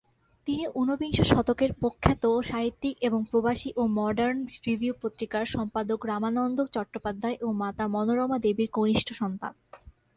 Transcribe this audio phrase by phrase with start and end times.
[0.47, 7.47] তিনি ঊনবিংশ শতকের প্রখ্যাত সাহিত্যিক এবং প্রবাসী ও মডার্ন রিভিউ পত্রিকার সম্পাদক রামানন্দ চট্টোপাধ্যায় ও
[7.51, 9.53] মাতা মনোরমা দেবীর কনিষ্ঠ সন্তান।